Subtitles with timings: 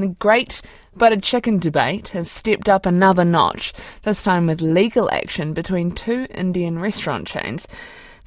[0.00, 0.62] The great
[0.96, 3.72] buttered chicken debate has stepped up another notch,
[4.04, 7.66] this time with legal action between two Indian restaurant chains.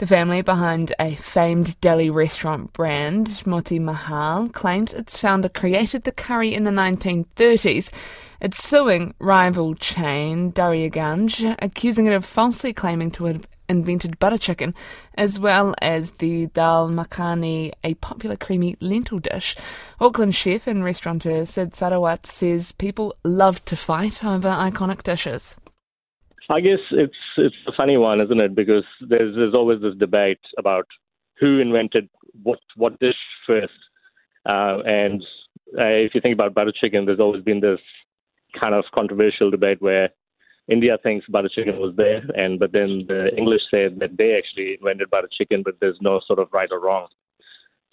[0.02, 6.12] The family behind a famed Delhi restaurant brand, Moti Mahal, claims its founder created the
[6.12, 7.92] curry in the 1930s.
[8.42, 14.74] It's suing rival chain Daryaganj, accusing it of falsely claiming to have invented butter chicken,
[15.20, 19.55] as well as the dal makhani, a popular creamy lentil dish.
[19.99, 25.58] Auckland chef and restaurateur Sid Sahrawat says people love to fight over iconic dishes.
[26.51, 28.55] I guess it's it's a funny one, isn't it?
[28.55, 30.85] Because there's there's always this debate about
[31.39, 32.09] who invented
[32.43, 33.15] what what dish
[33.47, 33.71] first,
[34.45, 35.21] uh, and
[35.79, 37.79] uh, if you think about butter chicken, there's always been this
[38.59, 40.09] kind of controversial debate where
[40.69, 44.77] India thinks butter chicken was there, and but then the English said that they actually
[44.79, 47.07] invented butter chicken, but there's no sort of right or wrong.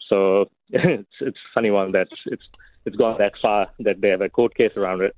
[0.09, 2.43] So it's it's a funny one that it's
[2.85, 5.15] it's gone that far that they have a court case around it.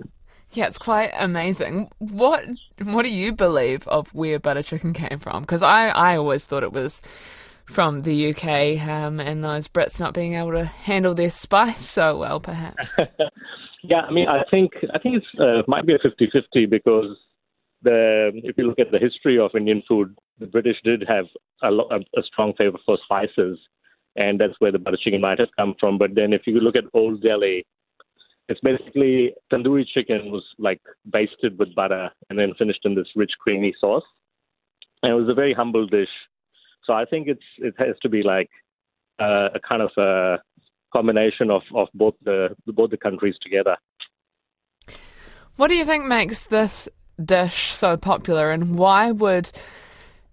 [0.53, 1.91] Yeah, it's quite amazing.
[1.99, 2.45] What
[2.85, 5.43] what do you believe of where butter chicken came from?
[5.43, 7.01] Because I, I always thought it was
[7.67, 12.17] from the UK um, and those Brits not being able to handle their spice so
[12.17, 12.91] well, perhaps.
[13.85, 17.17] yeah, I mean, I think I think it's uh, might be a 50-50 because
[17.83, 21.27] the if you look at the history of Indian food, the British did have
[21.63, 23.59] a, lo- a strong favor for spices,
[24.17, 25.97] and that's where the butter chicken might have come from.
[25.97, 27.65] But then, if you look at Old Delhi,
[28.51, 33.31] it's basically tandoori chicken was like basted with butter and then finished in this rich,
[33.39, 34.03] creamy sauce.
[35.03, 36.09] And it was a very humble dish.
[36.85, 38.51] So I think it's it has to be like
[39.21, 40.39] uh, a kind of a
[40.93, 43.77] combination of, of both the both the countries together.
[45.55, 46.89] What do you think makes this
[47.25, 49.53] dish so popular, and why would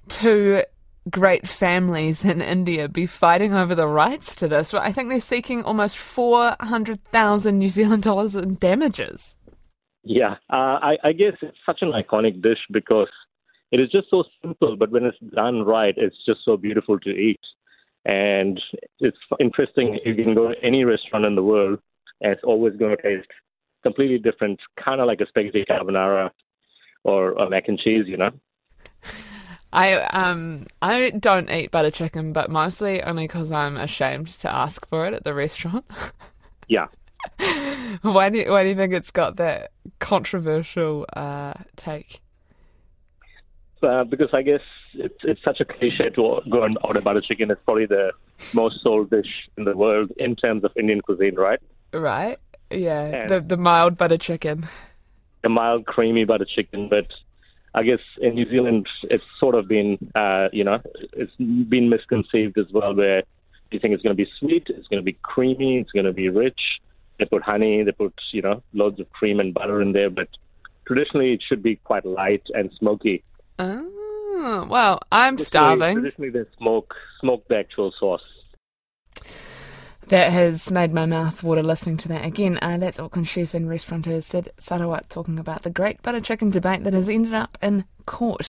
[0.09, 0.63] two
[1.09, 4.73] great families in India be fighting over the rights to this.
[4.73, 9.35] I think they're seeking almost 400,000 New Zealand dollars in damages.
[10.03, 13.09] Yeah, uh, I, I guess it's such an iconic dish because
[13.71, 17.09] it is just so simple, but when it's done right, it's just so beautiful to
[17.09, 17.39] eat.
[18.05, 18.59] And
[18.99, 19.99] it's interesting.
[20.05, 21.79] You can go to any restaurant in the world,
[22.21, 23.27] and it's always going to taste
[23.83, 26.29] completely different, kind of like a spaghetti carbonara
[27.03, 28.31] or a mac and cheese, you know.
[29.73, 34.87] I um I don't eat butter chicken, but mostly only because I'm ashamed to ask
[34.87, 35.85] for it at the restaurant.
[36.67, 36.87] yeah.
[38.01, 42.21] why do you, why do you think it's got that controversial uh, take?
[43.81, 44.61] Uh, because I guess
[44.93, 47.51] it's it's such a cliche to go and order butter chicken.
[47.51, 48.11] It's probably the
[48.53, 51.59] most sold dish in the world in terms of Indian cuisine, right?
[51.93, 52.37] Right.
[52.71, 53.03] Yeah.
[53.03, 54.67] And the the mild butter chicken.
[55.43, 57.07] The mild creamy butter chicken, but
[57.77, 60.79] I guess in New Zealand, it's sort of been, uh, you know,
[61.13, 63.21] it's been misconceived as well, where
[63.69, 66.11] you think it's going to be sweet, it's going to be creamy, it's going to
[66.11, 66.59] be rich.
[67.19, 70.27] They put honey, they put, you know, loads of cream and butter in there, but
[70.87, 73.23] traditionally it should be quite light and smoky.
[73.59, 75.97] Oh, well, I'm starving.
[75.97, 78.23] Traditionally, they smoke smoke the actual sauce.
[80.09, 82.23] That has made my mouth water listening to that.
[82.23, 86.49] Again, uh, that's Auckland chef and restaurateur Sid Sahrawat talking about the great butter chicken
[86.49, 88.45] debate that has ended up in court.